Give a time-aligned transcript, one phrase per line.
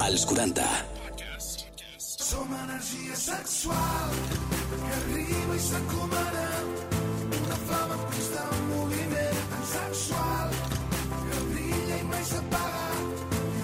[0.00, 0.62] Als 40.
[1.96, 4.10] Som energia sexual
[4.68, 6.44] que arriba i s'encomana
[7.40, 10.48] una flama en moviment tan sexual
[11.30, 12.86] que brilla i mai s'apaga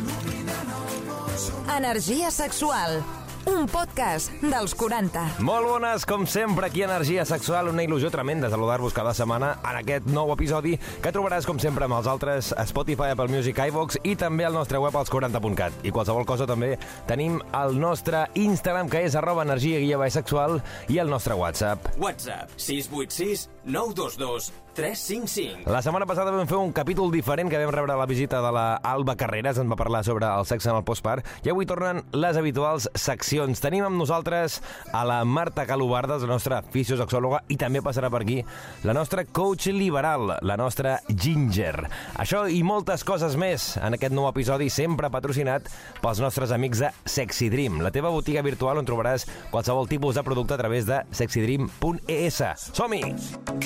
[0.00, 3.19] il·luminant el món Energia sexual.
[3.48, 5.22] Un podcast dels 40.
[5.46, 7.70] Molt bones, com sempre, aquí a Energia Sexual.
[7.72, 11.96] Una il·lusió tremenda saludar-vos cada setmana en aquest nou episodi que trobaràs, com sempre, amb
[11.96, 15.80] els altres a Spotify, Apple Music, iVox i també al nostre web als 40.cat.
[15.88, 16.74] I qualsevol cosa també
[17.08, 21.94] tenim el nostre Instagram, que és arroba energia guia sexual, i el nostre WhatsApp.
[21.96, 25.70] WhatsApp 686 922 355.
[25.70, 28.64] La setmana passada vam fer un capítol diferent que vam rebre la visita de la
[28.86, 32.38] Alba Carreras, ens va parlar sobre el sexe en el postpart, i avui tornen les
[32.38, 33.60] habituals seccions.
[33.60, 34.60] Tenim amb nosaltres
[34.96, 38.38] a la Marta Calobardes, la nostra fisiosexòloga, i també passarà per aquí
[38.86, 41.86] la nostra coach liberal, la nostra Ginger.
[42.22, 45.68] Això i moltes coses més en aquest nou episodi, sempre patrocinat
[46.00, 50.24] pels nostres amics de Sexy Dream, la teva botiga virtual on trobaràs qualsevol tipus de
[50.24, 52.42] producte a través de sexydream.es.
[52.72, 53.59] Som-hi!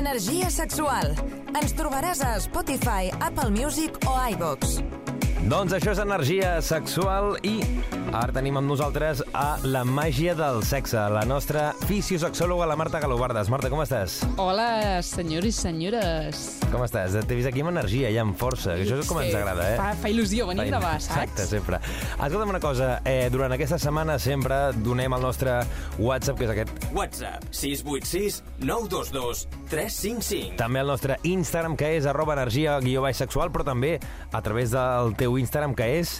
[0.00, 1.12] Energia sexual.
[1.60, 4.80] Ens trobaràs a Spotify, Apple Music o iVox.
[5.50, 7.60] Doncs això és energia sexual i
[8.10, 13.50] ara tenim amb nosaltres a la màgia del sexe, la nostra fisiosexòloga, la Marta Galobardes.
[13.52, 14.18] Marta, com estàs?
[14.40, 16.40] Hola, senyors i senyores.
[16.72, 17.14] Com estàs?
[17.26, 19.76] T'he vist aquí amb energia i amb força, que això és com ens agrada, eh?
[19.78, 21.20] Fa, fa il·lusió venir a gravar, saps?
[21.20, 21.80] Exacte, sempre.
[22.16, 25.60] Escolta'm una cosa, eh, durant aquesta setmana sempre donem el nostre
[25.98, 30.58] WhatsApp, que és aquest, WhatsApp 686 922 355.
[30.58, 33.98] també el nostre Instagram, que és arroba energia guió baix sexual, però també
[34.32, 36.18] a través del teu Instagram, que és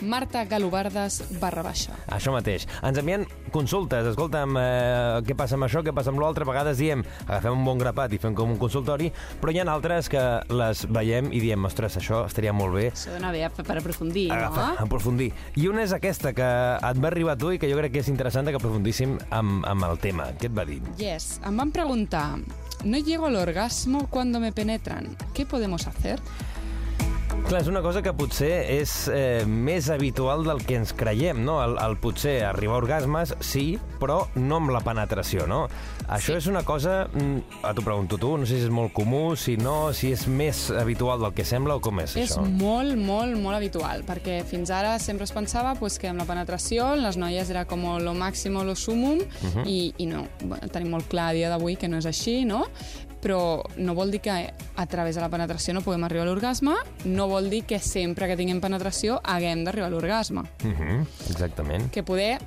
[0.00, 1.96] Marta Galobardes barra baixa.
[2.14, 2.66] Això mateix.
[2.86, 4.06] Ens envien consultes.
[4.12, 6.44] Escolta'm, eh, què passa amb això, què passa amb l'altre?
[6.44, 9.66] A vegades diem, agafem un bon grapat i fem com un consultori, però hi ha
[9.72, 13.78] altres que les veiem i diem, ostres, això estaria molt bé Això dona bé per
[13.78, 14.86] aprofundir, agafar, no?
[14.86, 15.32] aprofundir.
[15.56, 16.46] I una és aquesta que
[16.78, 19.64] et va arribar a tu i que jo crec que és interessant que aprofundíssim amb,
[19.66, 20.30] amb el tema.
[20.38, 20.80] Què et va dir?
[20.98, 22.38] Yes, em van preguntar,
[22.84, 26.20] no llego al orgasmo cuando me penetran, ¿qué podemos hacer?
[27.48, 31.54] Clar, és una cosa que potser és eh, més habitual del que ens creiem, no?
[31.64, 35.62] El, el potser arribar a orgasmes, sí, però no amb la penetració, no?
[36.12, 36.42] Això Sí.
[36.42, 37.06] és una cosa...
[37.08, 40.26] mm, A t'ho pregunto tu, no sé si és molt comú, si no, si és
[40.28, 42.44] més habitual del que sembla o com és, És això?
[42.44, 46.90] molt, molt, molt habitual, perquè fins ara sempre es pensava pues, que amb la penetració
[47.00, 49.64] les noies era com lo màxim o lo sumum, Mhm.
[49.64, 52.66] i, i no, bueno, tenim molt clar a dia d'avui que no és així, no?
[53.22, 56.76] Però no vol dir que a través de la penetració no puguem arribar a l'orgasme,
[57.04, 60.46] no vol dir que sempre que tinguem penetració haguem d'arribar a l'orgasme.
[60.62, 61.90] Uh -huh, exactament.
[61.90, 62.38] Que poder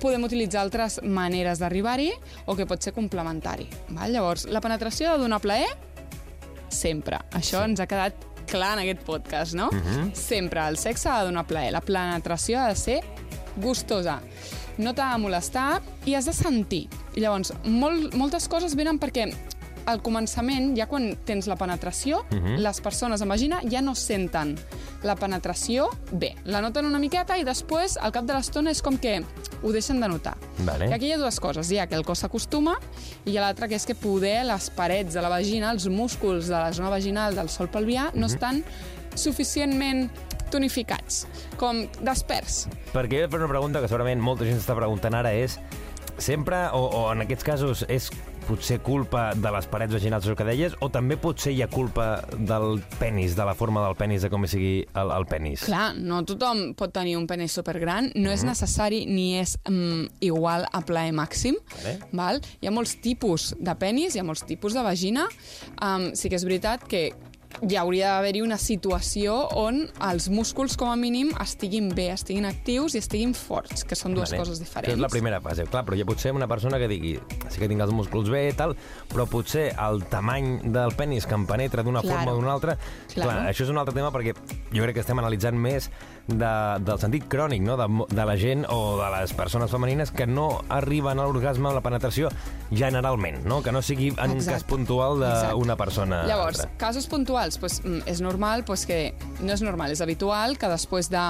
[0.00, 2.10] podem utilitzar altres maneres d'arribar-hi
[2.46, 3.68] o que pot ser complementari.
[3.90, 4.12] Val?
[4.12, 5.68] Llavors, la penetració ha de donar plaer
[6.68, 7.18] sempre.
[7.32, 7.70] Això sí.
[7.70, 8.14] ens ha quedat
[8.50, 9.70] clar en aquest podcast, no?
[9.72, 10.14] Mhm.
[10.14, 11.72] Sempre el sexe ha de donar plaer.
[11.72, 13.00] La penetració ha de ser
[13.56, 14.20] gustosa.
[14.78, 16.88] No t'ha de molestar i has de sentir.
[17.14, 19.28] Llavors, molt, moltes coses venen perquè
[19.90, 22.58] al començament, ja quan tens la penetració, Mhm.
[22.62, 24.56] les persones, imagina, ja no senten
[25.02, 26.34] la penetració bé.
[26.44, 29.22] La noten una miqueta i després, al cap de l'estona, és com que
[29.62, 30.36] ho deixen de notar.
[30.58, 30.88] Vale.
[30.88, 31.70] I aquí hi ha dues coses.
[31.70, 32.78] Hi ha que el cos s'acostuma
[33.24, 36.72] i l'altra que és que poder les parets de la vagina, els músculs de la
[36.72, 38.64] zona vaginal del sol pelvià no estan
[39.14, 40.08] suficientment
[40.50, 41.26] tonificats,
[41.60, 42.64] com desperts.
[42.92, 45.58] Perquè jo he de fer una pregunta que segurament molta gent està preguntant ara és
[46.18, 48.10] sempre, o, o en aquests casos, és
[48.50, 52.08] potser culpa de les parets vaginals, això que deies, o també potser hi ha culpa
[52.34, 55.64] del penis, de la forma del penis, de com sigui el, el penis?
[55.68, 60.66] Clar, no tothom pot tenir un pene supergran, no és necessari ni és mm, igual
[60.66, 61.58] a plaer màxim.
[61.76, 61.96] Vale.
[62.16, 62.42] Val?
[62.60, 65.28] Hi ha molts tipus de penis, hi ha molts tipus de vagina.
[65.78, 67.10] Um, sí que és veritat que
[67.68, 72.94] hi hauria d'haver-hi una situació on els músculs, com a mínim, estiguin bé, estiguin actius
[72.96, 74.40] i estiguin forts, que són dues Vale.
[74.44, 74.88] coses diferents.
[74.88, 75.66] Això és la primera fase.
[75.70, 77.16] Clar, però hi ha potser una persona que digui
[77.50, 78.76] sí que tinc els músculs bé i tal,
[79.10, 82.16] però potser el tamany del penis que em penetra d'una Claro.
[82.16, 82.76] forma o d'una altra...
[83.12, 83.30] Claro.
[83.30, 84.32] Clar, això és un altre tema perquè
[84.72, 85.90] jo crec que estem analitzant més
[86.30, 86.50] de,
[86.86, 87.76] del sentit crònic no?
[87.76, 91.74] de, de la gent o de les persones femenines que no arriben a l'orgasme amb
[91.74, 92.30] la penetració
[92.70, 93.62] generalment, no?
[93.62, 94.60] que no sigui en un Exacte.
[94.60, 96.22] cas puntual d'una persona.
[96.28, 96.76] Llavors, l'altra.
[96.78, 99.14] casos puntuals, pues, mm, és normal pues, que...
[99.40, 101.22] No és normal, és habitual que després de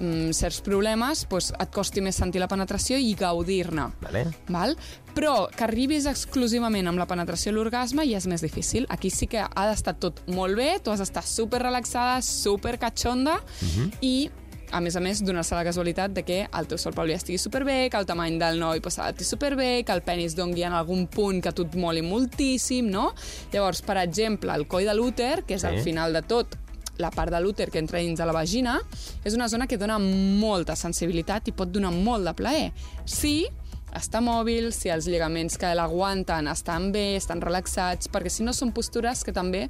[0.00, 3.88] mm, certs problemes pues, et costi més sentir la penetració i gaudir-ne.
[4.02, 4.26] Vale.
[4.48, 4.76] Val?
[5.14, 8.86] Però que arribis exclusivament amb la penetració a l'orgasme ja és més difícil.
[8.90, 13.38] Aquí sí que ha d'estar tot molt bé, tu has d'estar super relaxada, super catxonda
[13.60, 13.90] Mhm.
[14.00, 14.30] i
[14.72, 17.90] a més a més, donar-se la casualitat de que el teu sol pelvià estigui superbé,
[17.92, 21.42] que el tamany del noi pues, estigui superbé, que el penis dongui en algun punt
[21.44, 23.10] que tu et moli moltíssim, no?
[23.52, 25.66] Llavors, per exemple, el coll de l'úter, que és Sí.
[25.68, 26.56] al final de tot
[26.98, 28.80] la part de l'úter que entra dins de la vagina,
[29.24, 32.72] és una zona que dona molta sensibilitat i pot donar molt de plaer.
[33.06, 33.46] Si
[33.92, 38.72] està mòbil, si els lligaments que l'aguanten estan bé, estan relaxats, perquè si no són
[38.72, 39.66] postures que també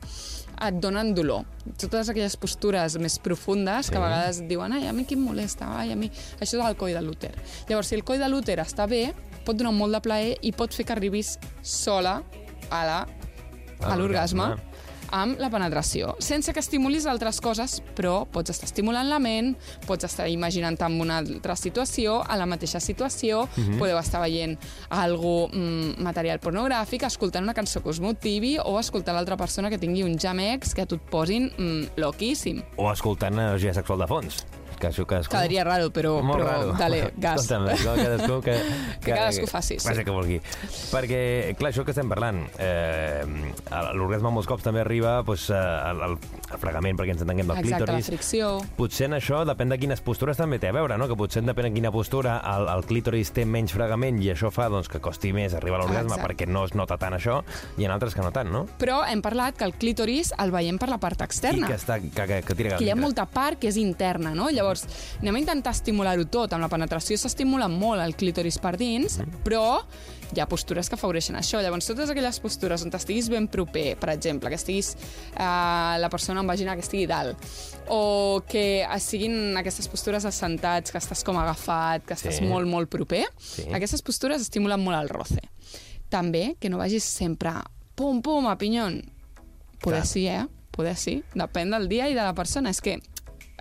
[0.62, 1.47] et donen dolor.
[1.81, 5.25] Totes aquelles postures més profundes que a vegades et diuen ai, a mi qui em
[5.26, 6.11] molesta, ai, a mi...
[6.38, 7.32] Això és el coll de l'úter.
[7.70, 9.09] Llavors, si el coll de l'úter està bé,
[9.47, 12.20] pot donar molt de plaer i pot fer que arribis sola
[12.70, 13.00] a la
[13.82, 14.53] a l'orgasme
[15.12, 19.53] amb la penetració, sense que estimulis altres coses, però pots estar estimulant la ment,
[19.87, 23.44] pots estar imaginant-te en una altra situació, a la mateixa situació,
[23.79, 24.56] podeu estar veient
[24.88, 29.79] algú, mm, material pornogràfic, escoltant una cançó que us motivi o escoltar l'altra persona que
[29.79, 32.62] tingui un jamex que a tu et posin mm, loquíssim.
[32.76, 34.44] O escoltant energia sexual de fons.
[34.82, 35.37] Que això cadascú...
[35.37, 36.73] Quedaria raro, però, Molt però raro.
[36.75, 37.44] dale, gas.
[37.44, 38.56] Escolta'm, això cadascú que...
[39.05, 39.90] Que cadascú faci, sí.
[39.93, 40.40] El que vulgui.
[40.90, 41.20] Perquè,
[41.61, 43.23] clar, això que estem parlant, eh,
[43.94, 46.17] l'orgasme molts cops també arriba pues, eh, al, al,
[46.52, 48.10] al fregament, perquè ens entenguem del Exacte, la clítoris.
[48.12, 48.50] fricció.
[48.76, 51.08] Potser en això depèn de quines postures també té a veure, no?
[51.10, 54.69] Que potser depèn de quina postura el, el clítoris té menys fregament i això fa
[54.72, 57.40] doncs, que costi més arribar a l'orgasme perquè no es nota tant això,
[57.78, 58.66] i en altres que no tant, no?
[58.78, 61.66] Però hem parlat que el clítoris el veiem per la part externa.
[61.66, 64.34] I que, està, que, que, que tira que hi ha molta part que és interna,
[64.37, 64.50] no?
[64.52, 64.87] Llavors,
[65.20, 66.52] anem a intentar estimular-ho tot.
[66.52, 69.82] Amb la penetració s'estimula molt el clítoris per dins, però
[70.34, 71.61] hi ha postures que afavoreixen això.
[71.62, 76.40] Llavors, totes aquelles postures on estiguis ben proper, per exemple, que estiguis eh, la persona
[76.40, 77.37] amb vagina que estigui dalt,
[77.88, 82.44] o que siguin aquestes postures assentats, que estàs com agafat, que estàs Sí.
[82.49, 83.67] molt, molt proper, Sí.
[83.73, 85.40] aquestes postures estimulen molt el roce.
[86.08, 87.52] També que no vagis sempre
[87.94, 89.02] pum, pum, a pinyon.
[89.81, 90.06] Poder Clar.
[90.06, 90.46] sí, eh?
[90.70, 91.23] Poder sí.
[91.34, 92.70] Depèn del dia i de la persona.
[92.70, 93.00] És que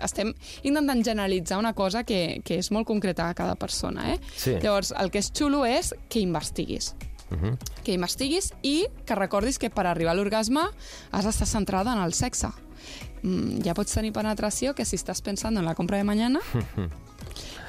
[0.04, 0.32] estem
[0.62, 4.18] intentant generalitzar una cosa que, que és molt concreta a cada persona, eh?
[4.36, 4.56] Sí.
[4.62, 6.94] Llavors, el que és xulo és que investiguis.
[7.30, 7.58] Uh -huh.
[7.84, 10.62] Que investiguis i que recordis que per arribar a l'orgasme
[11.10, 12.48] has d'estar centrada en el sexe.
[13.22, 16.40] Mm, ja pots tenir penetració que si estàs pensant en la compra de mañana...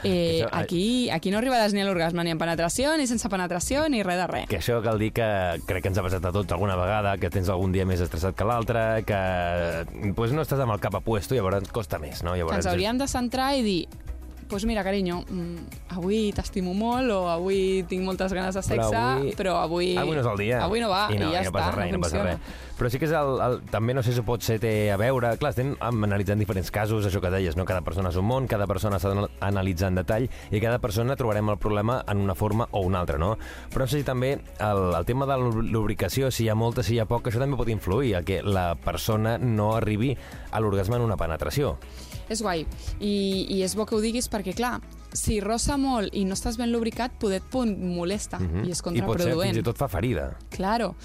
[0.04, 3.88] Eh, Això, aquí, aquí no arribaràs ni a l'orgasme ni en penetració, ni sense penetració,
[3.90, 4.48] ni res de res.
[4.52, 5.28] Que això cal dir que
[5.68, 8.38] crec que ens ha passat a tots alguna vegada, que tens algun dia més estressat
[8.38, 12.00] que l'altre, que pues, no estàs amb el cap a puesto i llavors et costa
[12.02, 12.34] més, no?
[12.34, 13.82] que Llavors, ens hauríem de centrar i dir
[14.54, 19.16] pues mira, carinyo, mm, avui t'estimo molt o avui tinc moltes ganes de sexe, Però
[19.18, 19.88] avui- però avui...
[19.98, 20.60] Avui no és el dia.
[20.62, 22.22] Avui no va, I no, i ja i no està, passa res, no no passa
[22.28, 22.38] res.
[22.78, 25.32] Però sí que és el, el, també no sé si pot ser té a veure...
[25.42, 27.66] Clar, estem analitzant diferents casos, això que deies, no?
[27.66, 31.50] Cada persona és un món, cada persona s'ha d'analitzar en detall i cada persona trobarem
[31.50, 33.34] el problema en una forma o una altra, no?
[33.74, 36.84] Però no sé si també el, el tema de la lubricació, si hi ha molta,
[36.86, 40.14] si hi ha poca, això també pot influir a que la persona no arribi
[40.52, 41.78] a l'orgasme en una penetració.
[42.30, 42.66] És guai.
[43.00, 44.80] I, I és bo que ho diguis perquè, clar,
[45.14, 48.66] si rossa molt i no estàs ben lubricat, poder et molesta Mhm.
[48.66, 49.54] i és I potser contraproduent.
[49.54, 50.38] fins i tot fa ferida.
[50.50, 50.96] Claro.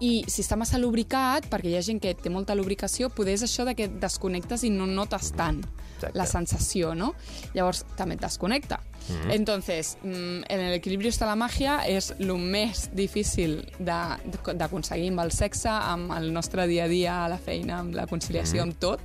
[0.00, 3.42] I si està massa lubricat, perquè hi ha gent que té molta lubricació, poder és
[3.44, 5.60] això de que et desconnectes i no notes tant
[5.96, 6.18] Exacte.
[6.18, 7.14] la sensació, no?
[7.54, 8.80] Llavors, també et desconnecta.
[9.08, 9.30] Mhm.
[9.30, 15.30] Entonces, mm, en el equilibrio està la màgia, és el més difícil d'aconseguir amb el
[15.32, 18.68] sexe, amb el nostre dia a dia, a la feina, amb la conciliació, Mhm.
[18.70, 19.00] amb tot.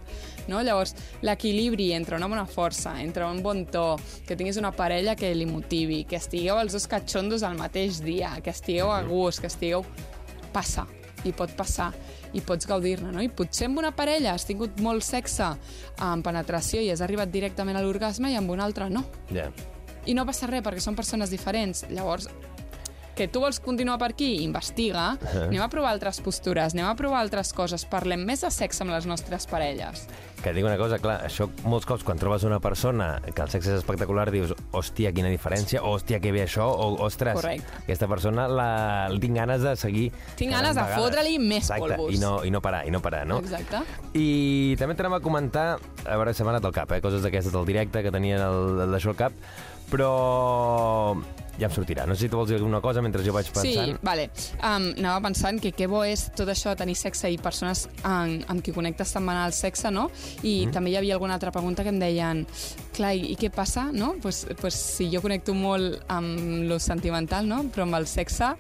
[0.50, 0.62] No?
[0.66, 3.94] Llavors, l'equilibri entre una bona força, entre un bon to,
[4.28, 8.36] que tinguis una parella que li motivi, que estigueu els dos catxondos al mateix dia,
[8.44, 9.86] que estigueu a gust, que estigueu...
[10.50, 10.88] Passa,
[11.30, 11.92] i pot passar,
[12.34, 13.22] i pots gaudir-ne, no?
[13.22, 15.52] I potser amb una parella has tingut molt sexe
[16.02, 19.04] amb penetració i has arribat directament a l'orgasme i amb una altra no.
[19.34, 19.50] Ja.
[20.10, 21.84] I no passa res, perquè són persones diferents.
[21.92, 22.30] Llavors,
[23.20, 25.12] que tu vols continuar per aquí, investiga,
[25.44, 28.94] anem a provar altres postures, anem a provar altres coses, parlem més de sexe amb
[28.96, 30.06] les nostres parelles.
[30.40, 33.74] Que dic una cosa, clar, això molts cops quan trobes una persona que el sexe
[33.74, 37.82] és espectacular dius, hòstia, quina diferència, hòstia, que bé això, o ostres, Correcte.
[37.82, 38.70] aquesta persona la,
[39.20, 40.06] tinc ganes de seguir...
[40.40, 42.16] Tinc ganes de fotre-li més Exacte, polvos.
[42.16, 43.42] I no, I no parar, i no parar, no?
[43.44, 43.84] Exacte.
[44.16, 45.68] I també t'anem a comentar,
[46.06, 47.02] a veure, se m'ha anat al cap, eh?
[47.04, 49.44] coses d'aquestes del directe que tenien el, el d'això al cap,
[49.92, 50.14] però
[51.60, 52.06] ja em sortirà.
[52.08, 53.94] No sé si tu vols dir alguna cosa mentre jo vaig pensant.
[53.94, 54.30] Sí, vale.
[54.60, 58.64] Um, anava pensant que que bo és tot això, tenir sexe i persones amb, amb
[58.64, 60.10] qui connectes tan banal el sexe, no?
[60.42, 60.74] I mm.
[60.76, 62.46] també hi havia alguna altra pregunta que em deien
[62.96, 64.16] clar, i, i què passa, no?
[64.22, 67.64] Pues, pues si jo connecto molt amb lo sentimental, no?
[67.74, 68.56] Però amb el sexe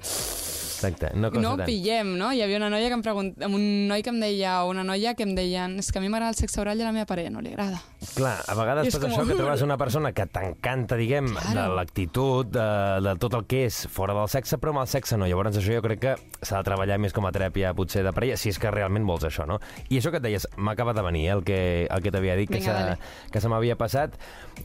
[0.79, 1.67] Exacte, no costa no tant.
[1.67, 2.31] pillem, no?
[2.31, 3.33] Hi havia una noia que em pregunt...
[3.43, 6.07] un noi que em deia, o una noia que em deien és que a mi
[6.11, 7.81] m'agrada el sexe oral i a la meva parella no li agrada.
[8.15, 11.49] Clar, a vegades És passa com- això que trobes una persona que t'encanta, diguem, Claro.
[11.71, 15.17] de l'actitud, de, de tot el que és fora del sexe, però amb el sexe
[15.17, 15.27] no.
[15.27, 18.37] Llavors això jo crec que s'ha de treballar més com a teràpia, potser de parella,
[18.39, 19.59] si és que realment vols això, no?
[19.89, 21.59] I això que et deies, m'ha acabat de venir, eh, el que,
[21.91, 22.97] el que t'havia dit, que, Vinga, s'ha- dale.
[23.31, 24.15] que se m'havia passat.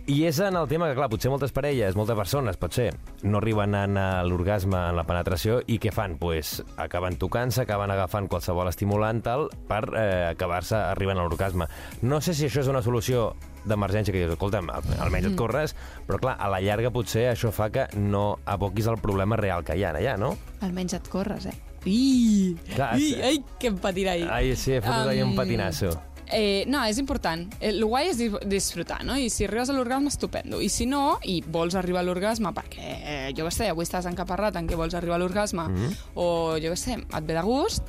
[0.06, 3.74] I és en el tema que, clar, potser moltes parelles, moltes persones, potser, no arriben
[3.74, 6.18] a l'orgasme en la penetració i què fan?
[6.18, 11.66] Pues, acaben tocant-se, acaben agafant qualsevol estimulant tal, per eh, acabar-se arribant a l'orgasme.
[12.02, 13.23] No sé si això és una solució
[13.64, 15.32] d'emergència que dius, escolta'm, al- almenys Mm.
[15.32, 15.74] et corres,
[16.06, 19.76] però clar, a la llarga potser això fa que no aboquis el problema real que
[19.76, 20.36] hi ha allà, no?
[20.60, 21.54] Almenys et corres, eh?
[21.86, 24.28] Ii, Clar, ii, ai, que em patirà ahir.
[24.30, 25.90] Ai, sí, he fotut ahir un patinasso.
[26.32, 27.52] Eh, no, és important.
[27.60, 29.14] El guai és di- disfrutar, no?
[29.20, 30.62] I si arribes a l'orgasme, estupendo.
[30.64, 34.06] I si no, i vols arribar a l'orgasme perquè, eh, jo què sé, avui estàs
[34.08, 35.92] encaparrat en què vols arribar a l'orgasme, Mhm.
[36.14, 37.82] o jo què sé, et ve de gust,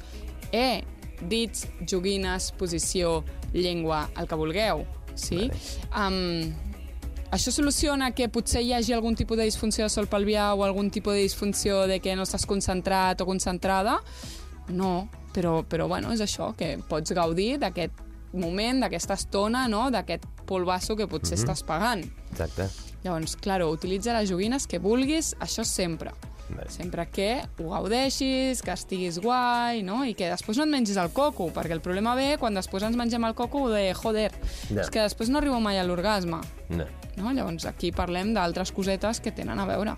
[0.51, 0.83] eh,
[1.21, 5.49] dits, joguines, posició, llengua, el que vulgueu, sí?
[5.95, 6.53] Um,
[7.35, 10.91] això soluciona que potser hi hagi algun tipus de disfunció de sol pelvià o algun
[10.91, 13.99] tipus de disfunció de que no estàs concentrat o concentrada?
[14.69, 18.03] No, però, però bueno, és això, que pots gaudir d'aquest
[18.35, 19.89] moment, d'aquesta estona, no?
[19.91, 22.03] d'aquest polvasso que potser estàs pagant.
[22.31, 22.69] Exacte.
[23.03, 26.13] Llavors, claro, utilitza les joguines que vulguis, això sempre.
[26.49, 26.67] Bé.
[26.69, 30.03] Sempre que ho gaudeixis, que estiguis guai, no?
[30.05, 32.95] I que després no et mengis el coco, perquè el problema ve quan després ens
[32.99, 34.31] mengem el coco de joder,
[34.69, 34.81] Ja.
[34.81, 36.41] és que després no arribo mai a l'orgasme.
[36.69, 36.85] No.
[37.17, 37.31] No?
[37.33, 39.95] Llavors aquí parlem d'altres cosetes que tenen a veure.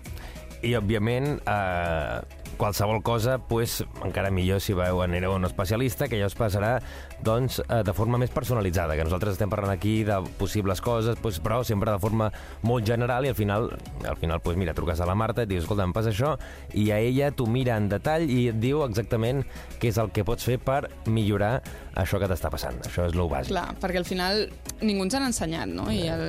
[0.62, 2.20] I, òbviament, eh,
[2.58, 6.76] qualsevol cosa, pues, encara millor si veu anireu a un especialista, que ja us passarà
[7.24, 11.40] doncs, eh, de forma més personalitzada, que nosaltres estem parlant aquí de possibles coses, pues,
[11.42, 12.30] però sempre de forma
[12.62, 13.70] molt general i al final,
[14.04, 16.34] al final pues, mira, truques a la Marta i et dius, escolta, em passa això,
[16.74, 19.44] i a ella t'ho mira en detall i et diu exactament
[19.78, 21.62] què és el que pots fer per millorar
[21.98, 22.78] això que t'està passant.
[22.86, 23.52] Això és lo bàsic.
[23.54, 24.44] Clar, perquè al final
[24.82, 25.88] ningú ens han ensenyat, no?
[25.90, 26.24] I el,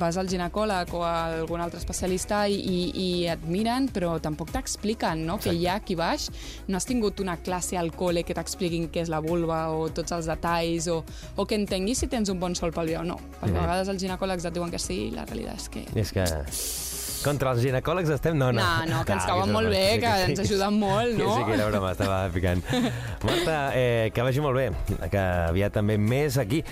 [0.00, 4.52] vas al ginecòleg o a algun altre especialista i, i, i et miren, però tampoc
[4.54, 5.36] t'expliquen, no?
[5.40, 6.28] Que ja aquí baix
[6.68, 10.12] no has tingut una classe al col·le que t'expliquin què és la vulva o tots
[10.16, 11.00] els detalls o,
[11.36, 13.18] o que entenguis si tens un bon sol pel o no.
[13.40, 15.84] Perquè a vegades els ginecòlegs et diuen que sí i la realitat és que...
[15.94, 16.26] I és que...
[17.20, 18.36] Contra els ginecòlegs estem...
[18.40, 18.62] No, no.
[18.64, 21.26] No, no, que ens cauen molt bé, que sí, ens ajuden molt, no?
[21.26, 22.62] Que sí que era broma, estava picant.
[23.28, 24.70] Marta, eh, que vagi molt bé,
[25.12, 26.62] que aviat també més aquí.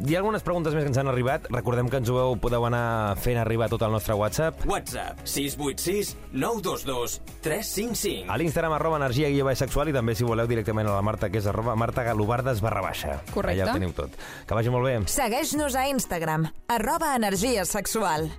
[0.00, 1.44] Hi ha algunes preguntes més que ens han arribat.
[1.52, 4.64] Recordem que ens ho veu, podeu anar fent arribar tot al nostre WhatsApp.
[4.64, 8.32] WhatsApp 686 922 355.
[8.32, 11.28] A l'Instagram arroba energia guia baix sexual i també si voleu directament a la Marta,
[11.28, 13.20] que és arroba Marta Galobardes barra baixa.
[13.34, 13.60] Correcte.
[13.60, 14.16] Allà ho teniu tot.
[14.48, 15.00] Que vagi molt bé.
[15.12, 18.30] Segueix-nos a Instagram, arroba energia sexual.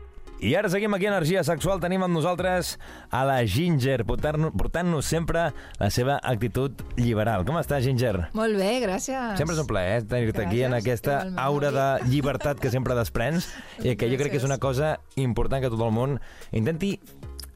[0.42, 1.78] I ara seguim aquí a Energia Sexual.
[1.84, 2.80] Tenim amb nosaltres
[3.14, 7.46] a la Ginger, portant- portant-nos sempre la seva actitud liberal.
[7.46, 8.32] Com està, Ginger?
[8.34, 9.38] Molt bé, gràcies.
[9.38, 12.96] Sempre és un plaer eh, tenir-te aquí en aquesta igualment, aura de llibertat que sempre
[12.98, 13.52] desprens
[13.86, 16.18] i que jo crec que és una cosa important que tot el món
[16.52, 16.96] intenti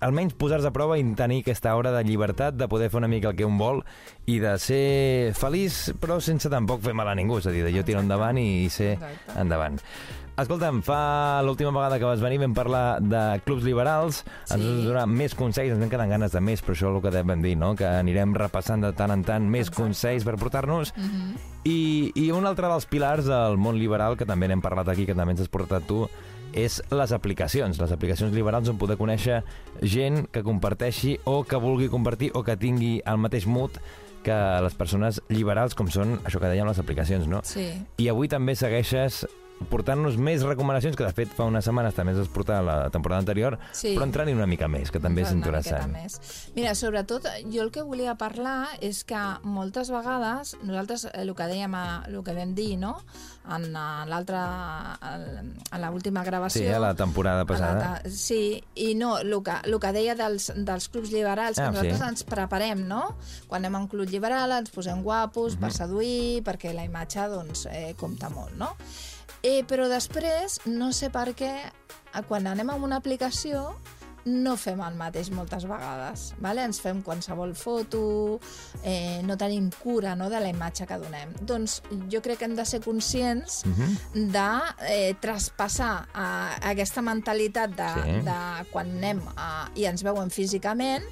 [0.05, 3.31] almenys posar-se a prova i tenir aquesta hora de llibertat, de poder fer una mica
[3.31, 3.79] el que un vol
[4.29, 7.73] i de ser feliç, però sense tampoc fer mal a ningú, és a dir, de
[7.73, 9.39] jo tiro endavant i ser Exacte.
[9.41, 9.81] endavant.
[10.35, 14.67] Escolta'm, fa l'última vegada que vas venir vam parlar de clubs liberals, ens Sí.
[14.67, 17.01] vas donar més consells, ens vam quedar amb ganes de més, però això és el
[17.01, 17.73] que devem dir, no?
[17.73, 20.91] que anirem repassant de tant en tant més consells per portar-nos.
[20.97, 21.35] Mhm.
[21.63, 25.15] I, I un altre dels pilars del món liberal, que també n'hem parlat aquí, que
[25.15, 26.09] també ens has portat tu,
[26.53, 27.79] és les aplicacions.
[27.79, 29.41] Les aplicacions liberals on poder conèixer
[29.81, 33.71] gent que comparteixi o que vulgui compartir o que tingui el mateix mood
[34.21, 37.41] que les persones liberals, com són això que dèiem les aplicacions, no?
[37.43, 37.71] Sí.
[37.97, 39.25] I avui també segueixes
[39.69, 43.19] portant-nos més recomanacions, que de fet fa unes setmanes també ens has portat la temporada
[43.23, 43.95] anterior, Sí.
[43.95, 45.91] però entrant-hi una mica més, que també és interessant.
[45.93, 46.19] Més.
[46.55, 51.43] Mira, sobretot, jo el que volia parlar és que moltes vegades, nosaltres, eh, el que
[51.43, 51.73] dèiem,
[52.07, 52.97] el que vam dir, no?,
[53.45, 56.61] en eh, l'altra, en l'última gravació...
[56.61, 58.01] Sí, a la temporada la passada.
[58.03, 61.71] ta- Sí, i no, el que, el que deia dels, dels clubs liberals, que Ah,
[61.71, 62.03] nosaltres sí.
[62.07, 63.15] ens preparem, no?
[63.47, 65.61] Quan anem a un club liberal ens posem guapos Mhm.
[65.61, 68.75] per seduir, perquè la imatge, doncs, eh, compta molt, no?
[69.45, 73.75] Eh, però després, no sé per què, eh, quan anem a una aplicació,
[74.25, 76.31] no fem el mateix moltes vegades.
[76.41, 76.63] Vale?
[76.65, 78.39] Ens fem qualsevol foto,
[78.81, 81.35] eh, no tenim cura no, de la imatge que donem.
[81.45, 84.31] Doncs jo crec que hem de ser conscients Mhm.
[84.33, 84.47] de
[84.89, 88.11] eh, traspassar eh, aquesta mentalitat de, Sí.
[88.25, 91.03] de quan anem a, i ens veuen físicament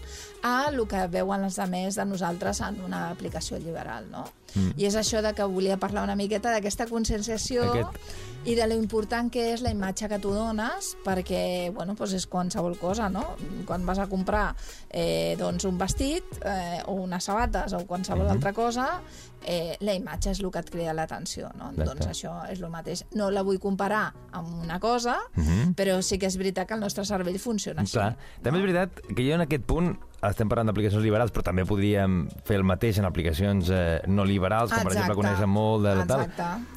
[0.41, 4.09] a el que veuen els altres de nosaltres en una aplicació liberal.
[4.09, 4.25] No?
[4.55, 4.73] Mm.
[4.77, 8.75] I és això de que volia parlar una miqueta d'aquesta conscienciació Aquest- i de lo
[8.75, 13.07] important que és la imatge que tu dones perquè, bueno, doncs és qualsevol cosa.
[13.09, 13.35] no?
[13.65, 14.55] Quan vas a comprar
[14.89, 18.31] eh, doncs un vestit eh, o unes sabates o qualsevol Mhm.
[18.31, 19.01] altra cosa,
[19.45, 21.71] eh, la imatge és el que et crida l'atenció, no?
[21.71, 21.83] Exacte.
[21.85, 23.05] Doncs això és el mateix.
[23.13, 25.17] No la vull comparar amb una cosa,
[25.75, 27.93] però sí que és veritat que el nostre cervell funciona així.
[27.93, 28.17] Clar.
[28.41, 29.97] També és veritat que jo en aquest punt
[30.31, 34.71] estem parlant d'aplicacions liberals, però també podríem fer el mateix en aplicacions eh, no liberals,
[34.71, 34.99] com per Exacte.
[35.03, 36.27] exemple coneixen molt de tal.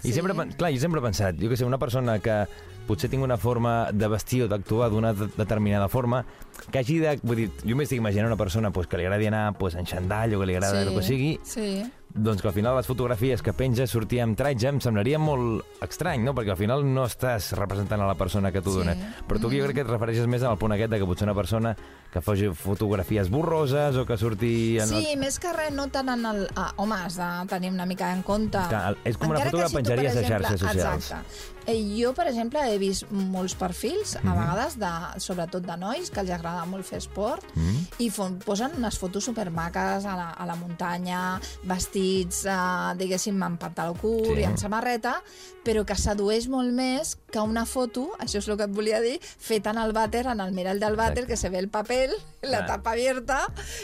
[0.03, 0.15] I sí.
[0.17, 2.45] sempre, clar, jo sempre he pensat, jo que sé, una persona que
[2.87, 6.25] potser tingui una forma de vestir o d'actuar d'una de- determinada forma,
[6.71, 7.17] que hagi de...
[7.23, 10.37] Vull dir, jo m'estic imaginant una persona pues, que li agradi anar pues, en xandall
[10.37, 11.83] o que li agrada el que sigui, Sí,
[12.17, 16.23] doncs que al final les fotografies que penja sortir amb tratge em semblaria molt estrany,
[16.25, 16.33] no?
[16.35, 18.79] Perquè al final no estàs representant a la persona que t'ho Sí.
[18.81, 18.95] Dona.
[19.29, 21.35] Però tu jo crec que et refereixes més al punt aquest de que potser una
[21.35, 21.77] persona
[22.13, 24.79] que faci fotografies borroses o que surti...
[24.81, 26.49] En Sí, més que res, no tant en el...
[26.57, 28.59] Ah, home, has de tenir una mica en compte...
[28.71, 31.11] Que el- és com una Encara foto que tu, penjaries per a xarxes socials.
[31.13, 31.56] Exacte.
[31.67, 34.29] Eh, jo, per exemple, he vist molts perfils, Mhm.
[34.29, 37.87] a vegades, de, sobretot de nois, que els agrada molt fer esport, Mhm.
[37.99, 43.59] i fon, posen unes fotos supermaques a la, a la muntanya, vestits, eh, diguéssim, amb
[43.59, 44.41] pantaló curt Sí.
[44.41, 45.23] i amb samarreta,
[45.65, 49.21] però que sedueix molt més que una foto, això és el que et volia dir,
[49.21, 51.27] feta en el vàter, en el mirall del vàter, Exacte.
[51.27, 52.11] que se ve el paper,
[52.51, 53.43] la tapa abierta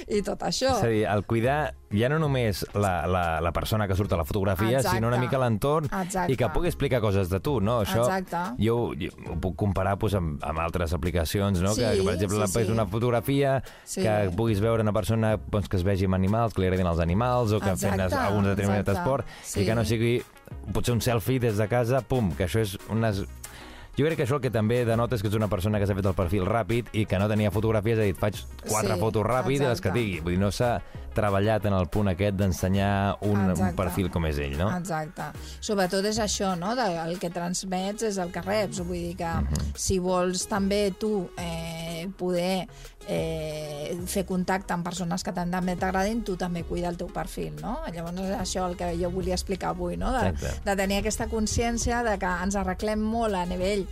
[0.09, 0.77] i tot això.
[0.79, 4.17] És a dir, el cuidar ja no només la, la, la persona que surt a
[4.17, 4.97] la fotografia, Exacte.
[4.97, 5.91] sinó una mica l'entorn
[6.29, 7.81] i que pugui explicar coses de tu, no?
[7.85, 8.57] Això Exacte.
[8.63, 11.75] jo, jo ho puc comparar pues, amb, amb altres aplicacions, no?
[11.77, 12.73] Sí, que, que, per exemple, sí, és sí.
[12.73, 14.03] una fotografia Sí.
[14.03, 17.03] que puguis veure una persona doncs, que es vegi amb animals, que li agradin els
[17.03, 19.01] animals o que Exacte, fent algun determinat exacte.
[19.01, 19.61] esport Sí.
[19.63, 20.15] i que no sigui
[20.73, 23.25] potser un selfie des de casa, pum, que això és unes...
[23.99, 25.95] Jo crec que això el que també denota és que és una persona que s'ha
[25.95, 29.27] fet el perfil ràpid i que no tenia fotografies, ha dit, faig quatre Sí, fotos
[29.27, 29.99] ràpid i les que exacte.
[29.99, 30.21] digui.
[30.21, 30.81] Vull dir, no s'ha
[31.15, 34.71] treballat en el punt aquest d'ensenyar un, un perfil com és ell, no?
[34.77, 35.31] Exacte.
[35.61, 36.75] Sobretot és això, no?
[36.79, 38.81] De, el que transmets és el que reps.
[38.83, 39.73] Vull dir que Mhm.
[39.77, 42.67] si vols també tu eh, poder
[43.09, 47.81] eh, fer contacte amb persones que també t'agradin, tu també cuida el teu perfil, no?
[47.93, 50.13] Llavors és això el que jo volia explicar avui, no?
[50.15, 50.63] De, Exacte.
[50.71, 53.87] de tenir aquesta consciència de que ens arreglem molt a nivell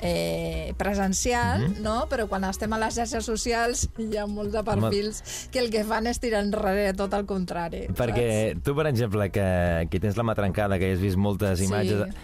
[0.00, 1.82] eh, presencial, Mhm.
[1.82, 2.06] no?
[2.08, 5.84] però quan estem a les xarxes socials hi ha molts de perfils que el que
[5.84, 7.86] fan és tirar enrere tot el contrari.
[7.88, 11.66] Perquè tu, per exemple, que, que tens la mà trencada, que has vist moltes Sí.
[11.66, 12.14] imatges...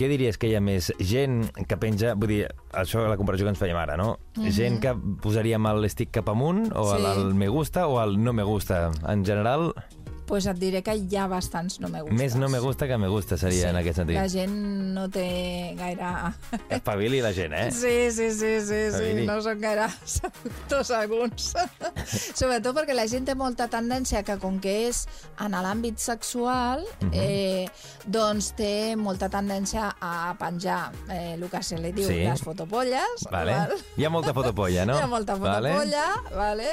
[0.00, 0.94] Què diries que hi ha més?
[0.98, 2.14] Gent que penja...
[2.16, 4.14] Vull dir, això és la comparació que ens fèiem ara, no?
[4.48, 6.96] Gent que posaríem el stick cap amunt, o.
[6.96, 7.02] Sí.
[7.02, 8.90] el, el me gusta, o el no me gusta.
[9.06, 9.74] En general,
[10.30, 12.16] pues et diré que hi ha bastants no me gustes.
[12.20, 14.16] més no me gusta que me gusta seria en aquest sentit.
[14.16, 14.54] La gent
[14.94, 16.10] no té gaire...
[16.78, 17.68] Espavili la gent, eh?
[17.74, 19.26] Sí, sí, sí, sí, sí.
[19.26, 21.50] No són gaire seductors alguns.
[22.38, 25.02] Sobretot perquè la gent té molta tendència que com que és
[25.42, 27.10] en l'àmbit sexual, Mhm.
[27.12, 27.66] eh,
[28.06, 32.20] doncs té molta tendència a penjar eh, el que se li diu Sí.
[32.24, 33.26] les fotopolles.
[33.30, 33.52] Vale.
[33.52, 33.74] val?
[33.96, 34.94] Hi ha molta fotopolla, no?
[34.98, 35.72] Hi ha molta Vale.
[35.74, 36.68] fotopolla, vale.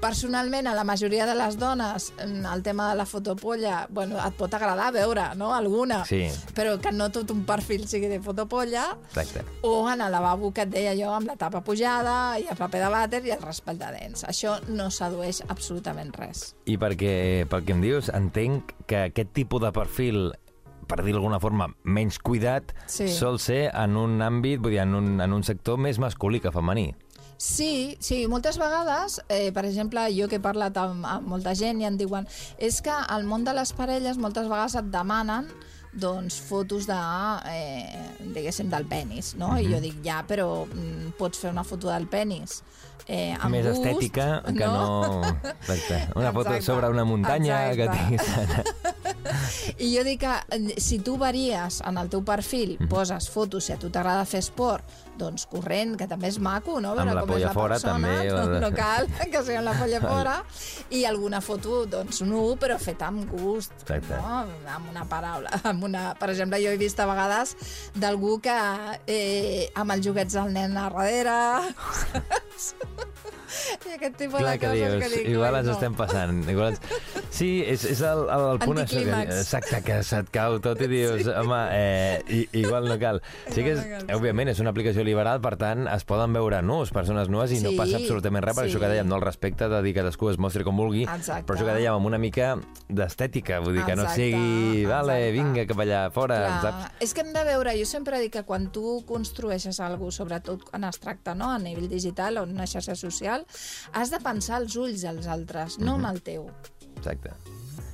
[0.00, 4.52] Personalment, a la majoria de les dones, el tema de la fotopolla, bueno, et pot
[4.54, 6.02] agradar veure, no?, alguna.
[6.08, 6.24] Sí.
[6.54, 8.92] Però que no tot un perfil sigui de fotopolla.
[9.10, 9.42] Exacte.
[9.66, 12.84] O en el lavabo que et deia jo, amb la tapa pujada, i el paper
[12.86, 14.24] de vàter i el raspall de dents.
[14.30, 16.52] Això no sedueix absolutament res.
[16.70, 17.14] I perquè,
[17.50, 20.32] pel que em dius, entenc que aquest tipus de perfil
[20.92, 23.06] per dir d'alguna forma, menys cuidat, Sí.
[23.08, 26.52] sol ser en un àmbit, vull dir, en un, en un sector més masculí que
[26.52, 26.90] femení.
[27.42, 31.80] Sí, sí, moltes vegades, eh, per exemple, jo que he parlat amb, amb molta gent
[31.82, 32.28] i em diuen
[32.62, 35.48] és que al món de les parelles moltes vegades et demanen
[35.92, 37.00] doncs, fotos de,
[37.50, 37.98] eh,
[38.32, 39.58] diguéssim, del penis, no?
[39.58, 39.82] I jo Mhm.
[39.82, 42.62] dic, ja, però mm, pots fer una foto del penis
[43.08, 45.22] eh, amb més gust, estètica que no...
[45.42, 46.08] Exacte.
[46.14, 46.66] Una foto Exacte.
[46.66, 47.98] sobre una muntanya que Exacte.
[47.98, 49.02] tinguis...
[49.78, 52.88] I jo dic que eh, si tu varies en el teu perfil, Mhm.
[52.88, 54.84] poses fotos, si a tu t'agrada fer esport,
[55.18, 56.94] doncs corrent, que també és maco, no?
[56.96, 59.56] Veure Amb la com és polla la fora, persona, també, No, no cal que sigui
[59.60, 60.34] amb la polla fora.
[60.90, 64.16] I alguna foto, doncs, nu, però feta amb gust, Exacte.
[64.16, 64.44] no?
[64.74, 66.14] Amb una paraula, amb una...
[66.18, 67.54] Per exemple, jo he vist a vegades
[67.94, 68.56] d'algú que
[69.06, 71.38] eh, amb els joguets del nen a darrere...
[73.88, 75.28] I aquest tipus Clar de que coses dius, que dic...
[75.34, 75.72] igual "Ui, ens no".
[75.74, 76.42] estem passant.
[76.48, 76.72] Igual...
[76.74, 76.80] ens-
[77.32, 79.38] Sí, és, és el, el, el punt això que, Anticlímax.
[79.40, 83.22] exacte, que se't cau tot i dius, home, eh, i, igual no cal.
[83.48, 84.12] Sí que és, no cal, sí.
[84.18, 87.72] òbviament, és una aplicació liberal, per tant, es poden veure nus, persones nues, i no
[87.72, 88.70] Sí, passa absolutament res, per sí.
[88.74, 91.46] això que dèiem, no el respecte de dir que cadascú es mostri com vulgui, Exacte.
[91.48, 92.52] però això que dèiem, amb una mica
[92.88, 95.32] d'estètica, vull dir, que no Exacte, sigui, vale, exacte.
[95.38, 97.02] vinga, cap allà fora, Clar, saps?
[97.06, 100.64] és que hem de veure, jo sempre dic que quan tu construeixes alguna cosa, sobretot
[100.68, 101.50] quan es tracta no?
[101.52, 103.41] a nivell digital o en una xarxa social,
[103.92, 106.04] has de pensar els ulls dels altres, no Mhm.
[106.04, 106.50] amb el teu.
[106.96, 107.30] Exacte.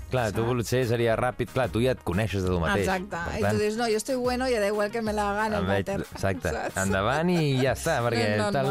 [0.09, 1.51] Clar, tu potser seria ràpid.
[1.53, 2.87] Clar, tu ja et coneixes de tu mateix.
[2.87, 3.19] Exacte.
[3.29, 5.53] Per I tu dius, no, jo estoy bueno i da igual que me la hagan
[5.53, 6.01] el váter.
[6.01, 6.49] Exacte.
[6.49, 6.79] Saps?
[6.81, 8.71] Endavant i ja està, perquè No, no, tal,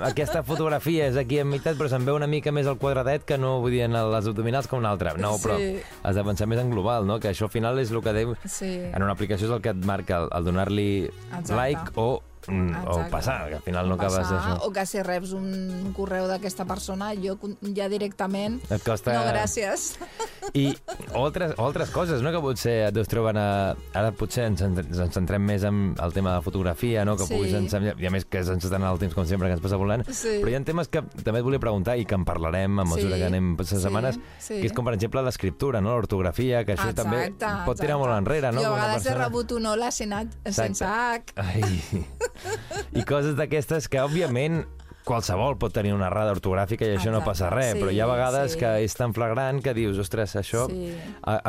[0.00, 0.04] no.
[0.08, 3.38] aquesta fotografia és aquí en meitat, però se'n veu una mica més el quadradet que
[3.38, 5.14] no, vull dir, en les abdominals com una altra.
[5.14, 5.80] No, però Sí.
[6.02, 7.20] has de pensar més en global, no?
[7.20, 8.34] Que això al final és el que deu...
[8.44, 8.74] Sí.
[8.92, 11.08] En una aplicació és el que et marca el, el donar-li
[11.48, 13.10] like o, mm, o Exacte.
[13.10, 14.66] passar, que al final no acabes Passar, d'això.
[14.66, 17.36] O que si reps un correu d'aquesta persona, jo
[17.76, 18.60] ja directament...
[18.70, 19.12] Et costa...
[19.14, 19.98] No, gràcies.
[20.58, 20.72] I
[21.14, 23.32] o altres, o altres coses, no?, que potser et deus treure...
[23.38, 23.74] A...
[23.98, 27.34] Ara potser ens, ens centrem més en el tema de la fotografia, no?, que Sí.
[27.36, 27.94] puguis ensenyar...
[28.02, 30.02] I a més que se'ns està anant el temps, com sempre, que ens passa volant.
[30.10, 30.38] Sí.
[30.42, 33.14] Però hi ha temes que també et volia preguntar i que en parlarem a mesura
[33.16, 34.58] Sí, que anem passant sí, setmanes, sí.
[34.60, 37.22] que és com, per exemple, l'escriptura, no?, l'ortografia, que això Exacte, també
[37.66, 38.00] pot tirar exacte.
[38.02, 39.24] molt enrere, no?, Jo a vegades he persona.
[39.26, 41.34] rebut un hola sense H.
[41.36, 41.82] Ai.
[42.92, 44.64] I coses d'aquestes que, òbviament,
[45.02, 47.98] qualsevol pot tenir una errada ortogràfica i això no Exacte, passa res, sí, però hi
[47.98, 48.58] ha vegades sí.
[48.60, 50.92] que és tan flagrant que dius, ostres, això, Sí.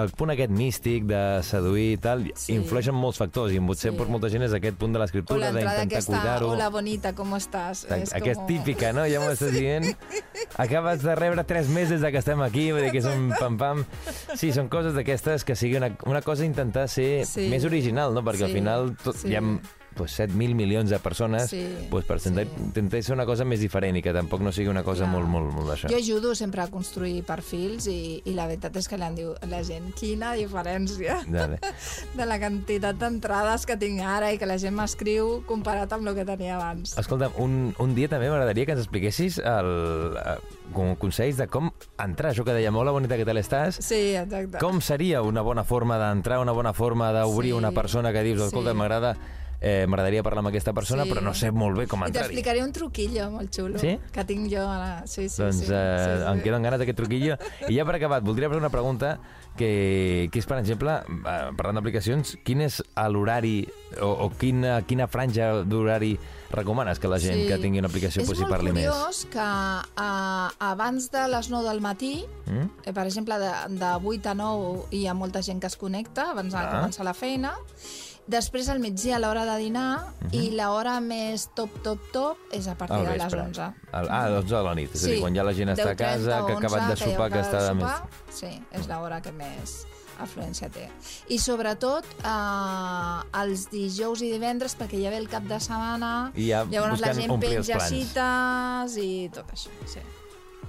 [0.01, 2.55] el punt aquest místic de seduir i tal, Sí.
[2.55, 3.97] influeix en molts factors i potser Sí.
[3.99, 6.49] per molta gent és aquest punt de l'escriptura, d'intentar cuidar-ho.
[6.49, 7.85] hola bonita, com estàs?
[7.93, 9.05] És Aquesta com- típica, no?
[9.05, 9.85] Ja m'ho estàs dient.
[10.57, 13.85] Acabes de rebre tres mesos de que estem aquí, vull dir que és un pam-pam.
[14.35, 17.49] Sí, són coses d'aquestes que sigui una, una cosa intentar ser Sí.
[17.49, 18.23] més original, no?
[18.23, 19.27] Perquè al Sí, final tot, sí.
[19.29, 19.41] hi ha
[19.95, 22.63] pues, 7.000 milions de persones Sí, pues, per intentar, sí.
[22.63, 25.11] intentar ser una cosa més diferent i que tampoc no sigui una cosa Clar.
[25.15, 25.89] molt, molt, molt d'això.
[25.91, 29.63] Jo ajudo sempre a construir perfils i, i la veritat és que li diu la
[29.63, 31.59] gent quina diferència Dale.
[32.17, 36.15] de la quantitat d'entrades que tinc ara i que la gent m'escriu comparat amb el
[36.15, 36.97] que tenia abans.
[36.97, 40.37] Escolta'm, un, un dia també m'agradaria que ens expliquessis el, eh,
[40.73, 41.69] com consells de com
[42.01, 44.57] entrar, això que deia, molt bonita que tal estàs, Sí, exacte.
[44.61, 47.57] Com seria una bona forma d'entrar, una bona forma d'obrir Sí.
[47.57, 48.77] una persona que dius, escolta, Sí.
[48.77, 49.15] m'agrada,
[49.63, 51.09] eh, m'agradaria parlar amb aquesta persona, Sí.
[51.13, 52.27] però no sé molt bé com I entrar-hi.
[52.35, 53.97] t'explicaré un truquillo molt xulo Sí?
[54.11, 55.07] que tinc jo ara.
[55.07, 56.31] Sí, sí, Doncs sí, eh, sí, sí.
[56.33, 57.37] em queden ganes d'aquest truquillo.
[57.69, 59.19] I ja per acabat, voldria fer una pregunta
[59.55, 63.69] que, que és, per exemple, eh, parlant d'aplicacions, quin és l'horari
[64.01, 66.17] o, o quina, quina franja d'horari
[66.51, 67.47] recomanes que la gent Sí.
[67.47, 68.85] que tingui una aplicació és molt parli més?
[68.85, 72.67] curiós que uh, abans de les 9 del matí, Mm?
[72.85, 76.31] eh, per exemple, de, de 8 a 9 hi ha molta gent que es connecta
[76.31, 76.81] abans de Ah.
[76.81, 77.53] començar la feina.
[78.27, 82.75] Després, al migdia, a l'hora de dinar, i l'hora més top, top, top és a
[82.79, 83.41] partir de les vespre.
[83.49, 83.65] 11.
[83.91, 84.93] Al, ah, a les 11 de la nit.
[84.95, 86.81] És a dir, quan ja la gent està a 10:30 casa, o que ha acabat
[86.81, 88.37] 11, de que sopar, que acaba està de de més...
[88.39, 89.75] Sí, és l'hora que més
[90.23, 90.87] afluència té.
[91.27, 96.47] I sobretot eh, els dijous i divendres, perquè ja ve el cap de setmana, I
[96.47, 97.89] ja llavors la gent penja plans.
[97.89, 99.73] cites i tot això.
[99.85, 99.99] Sí.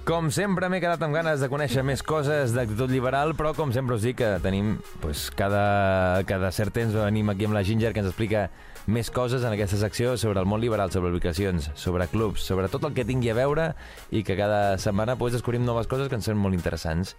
[0.05, 3.95] Com sempre, m'he quedat amb ganes de conèixer més coses d'actitud liberal, però com sempre
[3.97, 8.03] us dic que tenim, pues, cada, cada cert temps venim aquí amb la Ginger que
[8.03, 8.43] ens explica
[8.85, 12.85] més coses en aquesta secció sobre el món liberal, sobre aplicacions, sobre clubs, sobre tot
[12.85, 13.71] el que tingui a veure
[14.13, 17.15] i que cada setmana pues, descobrim noves coses que ens són molt interessants.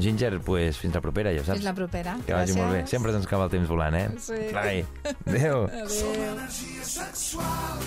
[0.00, 1.60] Ginger, pues, fins la propera, ja ho saps.
[1.60, 2.16] Fins la propera.
[2.24, 2.86] Que vagi molt bé.
[2.88, 4.08] Sempre se'ns acaba el temps volant, eh?
[4.16, 4.40] Sí.
[4.56, 4.78] Ai,
[5.26, 5.68] adéu.
[5.92, 7.84] Som energia sexual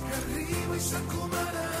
[0.00, 1.75] que arriba i s'encomana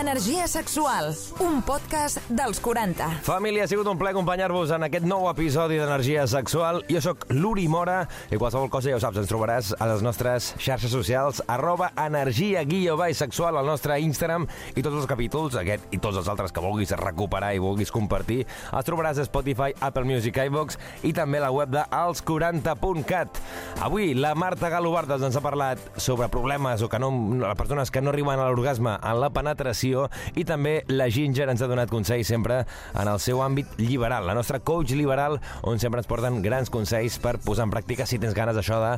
[0.00, 1.12] Energia sexual,
[1.44, 3.20] un podcast dels 40.
[3.20, 6.80] Família, ha sigut un plaer acompanyar-vos en aquest nou episodi d'Energia Sexual.
[6.88, 7.98] Jo sóc l'Uri Mora
[8.32, 12.62] i qualsevol cosa, ja ho saps, ens trobaràs a les nostres xarxes socials arroba energia
[12.64, 16.64] guió sexual al nostre Instagram i tots els capítols, aquest i tots els altres que
[16.64, 21.50] vulguis recuperar i vulguis compartir, els trobaràs a Spotify, Apple Music, iVox i també a
[21.50, 23.42] la web de als40.cat.
[23.84, 27.12] Avui la Marta Galobardes ens ha parlat sobre problemes o que no,
[27.54, 29.89] persones que no arriben a l'orgasme en la penetració
[30.36, 32.62] i també la Ginger ens ha donat consells sempre
[32.94, 37.18] en el seu àmbit liberal, la nostra coach liberal, on sempre ens porten grans consells
[37.22, 38.92] per posar en pràctica si tens ganes això de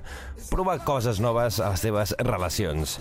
[0.51, 2.99] provar coses noves a les teves relacions.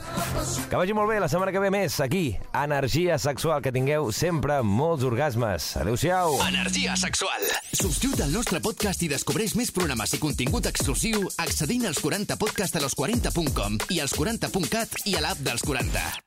[0.70, 4.62] Que vagi molt bé, la setmana que ve més, aquí, Energia Sexual, que tingueu sempre
[4.64, 5.72] molts orgasmes.
[5.82, 6.40] Adéu-siau!
[6.48, 7.48] Energia sexual.
[7.74, 12.86] Subscriu't al nostre podcast i descobreix més programes i contingut exclusiu accedint als 40podcast a
[12.86, 16.22] los40.com i als 40.cat i a l'app dels 40.